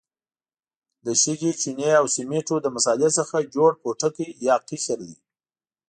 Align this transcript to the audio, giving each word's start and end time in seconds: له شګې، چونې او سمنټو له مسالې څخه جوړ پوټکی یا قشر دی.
له 1.05 1.13
شګې، 1.23 1.51
چونې 1.61 1.87
او 1.99 2.05
سمنټو 2.15 2.55
له 2.63 2.69
مسالې 2.75 3.09
څخه 3.17 3.37
جوړ 3.55 3.71
پوټکی 3.81 4.27
یا 4.47 4.55
قشر 4.67 4.99
دی. 5.07 5.15